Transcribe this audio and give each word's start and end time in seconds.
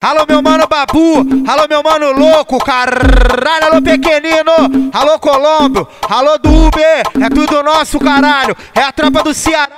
Alô, 0.00 0.26
meu 0.28 0.42
mano 0.42 0.66
Babu, 0.68 1.26
alô, 1.48 1.66
meu 1.68 1.82
mano 1.82 2.12
louco, 2.12 2.58
caralho, 2.62 3.66
alô, 3.72 3.82
pequenino, 3.82 4.90
alô, 4.92 5.18
Colombo, 5.18 5.88
alô, 6.08 6.36
do 6.36 6.66
Uber, 6.66 7.02
é 7.22 7.28
tudo 7.30 7.62
nosso, 7.62 7.98
caralho, 7.98 8.54
é 8.74 8.82
a 8.82 8.92
tropa 8.92 9.22
do 9.22 9.32
Ceará, 9.32 9.70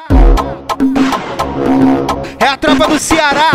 é 2.41 2.49
a 2.49 2.57
tropa 2.57 2.89
do 2.89 2.99
Ceará. 2.99 3.51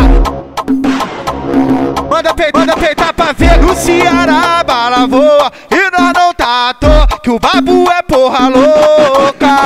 Manda, 2.09 2.33
pe 2.33 2.51
manda 2.53 2.75
peitar 2.77 3.13
pra 3.13 3.33
ver 3.33 3.57
no 3.59 3.75
Ceará, 3.75 4.63
bala 4.65 5.07
voa, 5.07 5.51
e 5.69 5.91
nós 5.91 6.13
não 6.13 6.33
tá 6.33 6.69
à 6.69 6.73
toa, 6.73 7.07
que 7.21 7.29
o 7.29 7.39
Babu 7.39 7.91
é 7.91 8.01
porra 8.01 8.47
louca. 8.47 9.60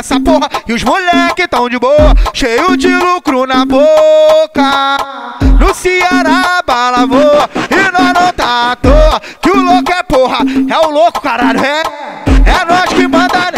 Nessa 0.00 0.18
porra, 0.18 0.48
e 0.66 0.72
os 0.72 0.82
moleque 0.82 1.46
tão 1.46 1.68
de 1.68 1.78
boa, 1.78 2.14
cheio 2.32 2.74
de 2.74 2.88
lucro 2.88 3.46
na 3.46 3.66
boca. 3.66 4.96
No 5.60 5.74
Ceará, 5.74 6.62
bala 6.66 7.06
voa, 7.06 7.50
e 7.70 7.92
nós 7.92 8.12
não 8.14 8.32
tá 8.32 8.72
à 8.72 8.76
toa, 8.76 9.20
que 9.42 9.50
o 9.50 9.62
louco 9.62 9.92
é 9.92 10.02
porra, 10.02 10.38
é 10.70 10.86
o 10.86 10.90
louco, 10.90 11.20
caralho, 11.20 11.60
é. 11.60 11.82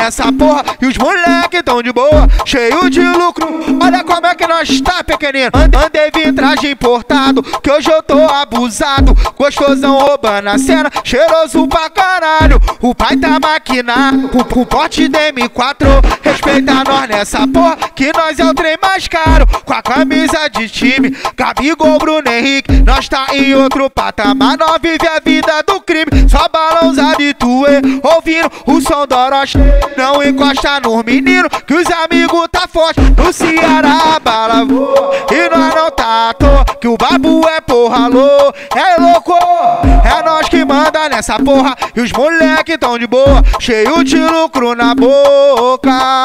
Nessa 0.02 0.33
porra, 0.33 0.65
e 0.80 0.87
os 0.87 0.98
moleque 0.98 1.62
tão 1.62 1.80
de 1.80 1.92
boa, 1.92 2.27
cheio 2.45 2.91
de 2.91 3.01
lucro. 3.01 3.47
Olha 3.80 4.02
como 4.02 4.27
é 4.27 4.34
que 4.34 4.48
nós 4.48 4.80
tá, 4.80 5.05
pequenino. 5.05 5.52
Andei 5.55 6.11
vim 6.12 6.34
traje 6.34 6.73
importado, 6.73 7.41
que 7.62 7.70
hoje 7.70 7.88
eu 7.88 8.02
tô 8.02 8.19
abusado. 8.19 9.15
Gostosão 9.38 9.98
roubando 9.98 10.48
a 10.48 10.59
cena, 10.59 10.91
cheiroso 11.05 11.69
pra 11.69 11.88
caralho. 11.88 12.61
O 12.80 12.92
pai 12.92 13.16
tá 13.16 13.38
maquinado, 13.41 14.28
com 14.28 14.65
porte 14.65 15.09
DM4. 15.09 15.87
Respeita 16.20 16.83
nós 16.84 17.09
nessa 17.09 17.47
porra, 17.47 17.77
que 17.95 18.12
nós 18.12 18.39
é 18.41 18.45
o 18.45 18.55
trem 18.55 18.77
mais 18.83 19.06
caro. 19.06 19.47
Com 19.64 19.73
a 19.73 19.83
camisa 19.83 20.48
de 20.48 20.69
time, 20.69 21.16
Gabigol, 21.37 21.98
Bruno 21.98 22.28
Henrique. 22.28 22.83
Nós 22.84 23.08
tá 23.08 23.27
em 23.33 23.55
outro 23.55 23.89
patamar, 23.89 24.58
nós 24.58 24.78
vive 24.83 25.06
a 25.06 25.20
vida 25.20 25.62
do 25.64 25.80
crime. 25.80 26.28
Só 26.28 26.48
balãozado 26.73 27.23
e 27.23 27.34
tuê, 27.34 27.81
ouvindo 28.03 28.51
o 28.67 28.81
som 28.81 29.06
do 29.06 29.15
Orochi. 29.15 29.59
Não 29.97 30.23
encosta 30.23 30.81
nos 30.81 31.05
meninos, 31.05 31.51
que 31.67 31.75
os 31.75 31.87
amigos 31.91 32.48
tá 32.51 32.67
forte. 32.69 33.01
No 33.17 33.33
Ceará, 33.33 34.19
bala 34.23 34.64
voa, 34.64 35.12
e 35.31 35.48
nós 35.56 35.75
não 35.75 35.91
tá 35.91 36.31
à 36.31 36.34
toa. 36.34 36.64
Que 36.81 36.89
o 36.89 36.97
babu 36.97 37.47
é 37.48 37.61
porra 37.61 38.09
louco, 38.09 38.55
é 38.75 39.01
louco. 39.01 39.34
É 40.05 40.23
nós 40.25 40.48
que 40.48 40.64
nessa 41.23 41.39
porra, 41.39 41.77
e 41.95 42.01
os 42.01 42.11
moleque 42.11 42.77
tão 42.77 42.98
de 42.98 43.06
boa, 43.06 43.45
cheio 43.61 44.03
de 44.03 44.17
lucro 44.17 44.75
na 44.75 44.92
boca. 44.92 46.25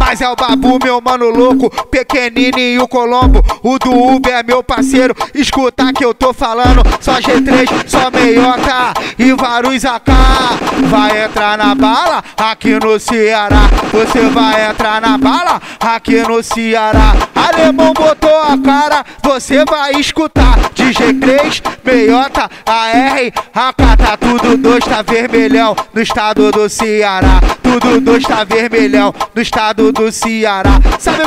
Mas 0.00 0.22
é 0.22 0.28
o 0.28 0.34
babu, 0.34 0.78
meu 0.82 1.00
mano 1.02 1.28
louco, 1.28 1.70
pequenininho 1.86 2.88
Colombo. 2.88 3.42
O 3.62 3.78
do 3.78 3.92
Uber 3.92 4.32
é 4.32 4.42
meu 4.42 4.62
parceiro, 4.62 5.14
escuta 5.34 5.92
que 5.92 6.04
eu 6.04 6.14
tô 6.14 6.32
falando. 6.32 6.82
Só 7.00 7.14
G3, 7.14 7.66
só 7.86 8.10
meiota 8.10 8.94
e 9.18 9.32
vários 9.34 9.84
AK. 9.84 10.08
Vai 10.88 11.24
entrar 11.24 11.56
na 11.58 11.74
bala 11.74 12.24
aqui 12.36 12.78
no 12.82 12.98
Ceará. 12.98 13.68
Você 13.92 14.28
vai 14.28 14.70
entrar 14.70 15.00
na 15.00 15.16
bala 15.18 15.60
aqui 15.78 16.22
no 16.22 16.42
Ceará. 16.42 17.14
Alemão 17.34 17.92
botou 17.92 18.42
a 18.42 18.58
cara, 18.58 19.04
você 19.22 19.64
vai 19.64 19.92
escutar. 19.92 20.58
De 20.74 20.84
G3, 20.84 21.62
meiota, 21.84 22.50
AR, 22.66 23.18
AK. 23.54 23.82
Tá 23.96 24.16
tudo 24.22 24.56
dois, 24.56 24.84
tá 24.84 25.02
vermelhão 25.02 25.74
no 25.92 26.00
estado 26.00 26.50
do 26.50 26.68
Ceará. 26.68 27.40
Tudo 27.62 28.00
dois 28.00 28.24
tá 28.24 28.44
vermelhão 28.44 29.14
no 29.34 29.42
estado 29.42 29.92
do 29.92 30.10
Ceará. 30.12 30.80
Sabe, 30.98 31.22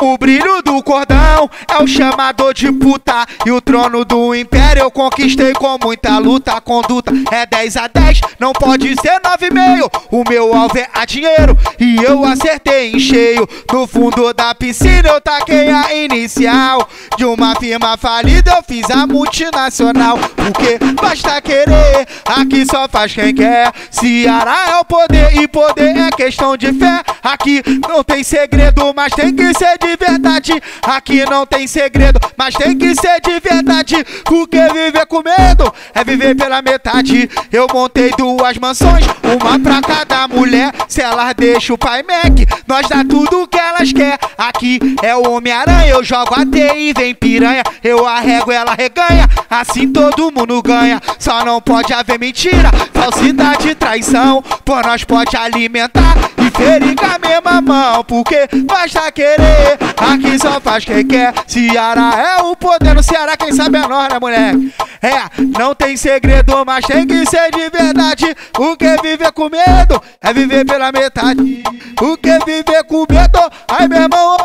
o 0.00 0.18
brilho 0.18 0.62
do 0.62 0.82
cordão 0.82 1.48
é 1.68 1.82
o 1.82 1.86
chamador 1.86 2.52
de 2.52 2.70
puta 2.72 3.26
E 3.46 3.50
o 3.50 3.60
trono 3.60 4.04
do 4.04 4.34
império 4.34 4.82
eu 4.82 4.90
conquistei 4.90 5.52
com 5.52 5.78
muita 5.82 6.18
luta. 6.18 6.60
Conduta 6.60 7.12
é 7.30 7.46
10 7.46 7.76
a 7.76 7.86
10, 7.88 8.20
não 8.38 8.52
pode 8.52 8.88
ser 9.00 9.20
9,5 9.20 10.02
O 10.10 10.24
meu 10.28 10.54
alvo 10.54 10.78
é 10.78 10.88
a 10.92 11.04
dinheiro 11.04 11.56
e 11.78 11.96
eu 11.96 12.24
acertei 12.24 12.92
em 12.92 12.98
cheio. 12.98 13.48
No 13.72 13.86
fundo 13.86 14.32
da 14.32 14.54
piscina 14.54 15.08
eu 15.08 15.20
taquei 15.20 15.68
a 15.68 15.94
inicial. 15.94 16.88
De 17.16 17.24
uma 17.24 17.54
firma 17.56 17.96
falida 17.96 18.52
eu 18.52 18.62
fiz 18.62 18.90
a 18.90 19.06
multinacional. 19.06 20.18
Porque 20.18 20.78
basta 20.94 21.40
querer, 21.40 22.06
aqui 22.26 22.64
só 22.66 22.88
faz 22.88 23.12
quem 23.12 23.34
quer. 23.34 23.72
Ceará 23.90 24.70
é 24.70 24.76
o 24.76 24.84
poder 24.84 25.36
e 25.40 25.48
poder 25.48 25.96
é 25.96 26.10
questão 26.10 26.56
de 26.56 26.72
fé. 26.72 27.02
Aqui 27.22 27.62
não 27.88 28.02
tem 28.02 28.22
segredo, 28.22 28.92
mas 28.94 29.12
tem 29.12 29.34
que 29.34 29.52
ser 29.54 29.78
de 29.84 29.96
verdade. 29.96 30.62
Aqui 30.82 31.24
não 31.28 31.46
tem 31.46 31.66
segredo, 31.66 32.18
mas 32.36 32.54
tem 32.54 32.76
que 32.76 32.94
ser 32.94 33.20
de 33.20 33.38
verdade. 33.40 33.96
Porque 34.24 34.60
viver 34.72 35.06
com 35.06 35.22
medo 35.22 35.72
é 35.94 36.02
viver 36.02 36.34
pela 36.34 36.62
metade. 36.62 37.28
Eu 37.52 37.66
montei 37.72 38.10
duas 38.16 38.56
mansões, 38.56 39.04
uma 39.22 39.58
pra 39.58 39.80
cada 39.82 40.26
mulher. 40.28 40.72
Se 40.88 41.02
elas 41.02 41.34
deixam 41.34 41.74
o 41.74 41.78
pai 41.78 42.02
Mac, 42.02 42.48
nós 42.66 42.88
dá 42.88 43.04
tudo 43.04 43.46
que 43.46 43.58
elas 43.58 43.92
quer. 43.92 44.18
Aqui 44.38 44.78
é 45.02 45.14
o 45.14 45.30
Homem-Aranha, 45.30 45.88
eu 45.88 46.02
jogo 46.02 46.34
a 46.34 46.44
e 46.76 46.92
vem 46.92 47.14
piranha. 47.14 47.62
Eu 47.82 48.06
arrego, 48.06 48.50
ela 48.50 48.74
reganha. 48.74 49.28
Assim 49.50 49.92
todo 49.92 50.32
mundo 50.32 50.62
ganha. 50.62 51.00
Só 51.18 51.44
não 51.44 51.60
pode 51.60 51.92
haver 51.92 52.18
mentira, 52.18 52.70
falsidade 52.92 53.68
e 53.68 53.74
traição. 53.74 54.42
Por 54.64 54.84
nós 54.84 55.04
pode 55.04 55.36
alimentar 55.36 56.14
e 56.54 56.64
ferir 56.64 56.96
com 56.96 57.06
a 57.06 57.18
mesma 57.18 57.60
mão. 57.60 58.04
Porque 58.04 58.48
basta 58.64 59.10
querer, 59.12 59.78
aqui 59.96 60.38
só 60.38 60.60
faz 60.60 60.84
quem 60.84 61.06
quer. 61.06 61.32
Ceará 61.46 62.36
é 62.38 62.42
o 62.42 62.56
poder 62.56 62.94
no 62.94 63.02
Ceará, 63.02 63.36
quem 63.36 63.52
sabe 63.52 63.78
é 63.78 63.86
nós, 63.86 64.08
né, 64.08 64.18
moleque? 64.20 64.74
É, 65.02 65.58
não 65.58 65.74
tem 65.74 65.96
segredo, 65.96 66.64
mas 66.64 66.84
tem 66.86 67.06
que 67.06 67.26
ser 67.26 67.50
de 67.50 67.68
verdade. 67.70 68.34
O 68.58 68.76
que 68.76 68.96
viver 69.02 69.32
com 69.32 69.48
medo 69.48 70.02
é 70.20 70.32
viver 70.32 70.64
pela 70.64 70.90
metade. 70.92 71.62
O 72.00 72.16
que 72.16 72.38
viver 72.44 72.84
com 72.84 73.04
medo, 73.08 73.40
ai 73.68 73.88
meu 73.88 74.02
irmão. 74.02 74.36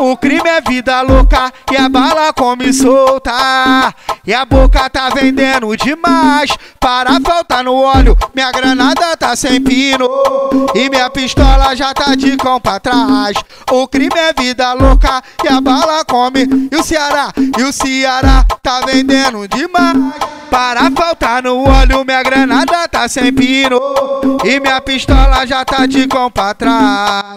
O 0.00 0.16
crime 0.16 0.48
é 0.48 0.62
vida 0.62 1.02
louca 1.02 1.52
e 1.70 1.76
a 1.76 1.86
bala 1.86 2.32
come 2.32 2.72
solta. 2.72 3.94
E 4.30 4.32
a 4.32 4.44
boca 4.44 4.88
tá 4.88 5.08
vendendo 5.08 5.76
demais. 5.76 6.56
Para 6.78 7.20
faltar 7.20 7.64
no 7.64 7.74
óleo, 7.74 8.16
minha 8.32 8.52
granada 8.52 9.16
tá 9.16 9.34
sem 9.34 9.60
pino. 9.60 10.08
E 10.72 10.88
minha 10.88 11.10
pistola 11.10 11.74
já 11.74 11.92
tá 11.92 12.14
de 12.14 12.36
cão 12.36 12.60
pra 12.60 12.78
trás. 12.78 13.36
O 13.72 13.88
crime 13.88 14.14
é 14.16 14.32
vida 14.32 14.72
louca 14.72 15.20
e 15.42 15.48
a 15.48 15.60
bala 15.60 16.04
come. 16.04 16.46
E 16.70 16.76
o 16.76 16.80
Ceará, 16.80 17.32
e 17.36 17.60
o 17.64 17.72
Ceará 17.72 18.46
tá 18.62 18.82
vendendo 18.86 19.48
demais. 19.48 20.14
Para 20.48 20.88
faltar 20.92 21.42
no 21.42 21.68
óleo, 21.68 22.04
minha 22.04 22.22
granada 22.22 22.86
tá 22.86 23.08
sem 23.08 23.32
pino. 23.32 23.80
E 24.44 24.60
minha 24.60 24.80
pistola 24.80 25.44
já 25.44 25.64
tá 25.64 25.86
de 25.86 26.06
cão 26.06 26.30
pra 26.30 26.54
trás. 26.54 27.34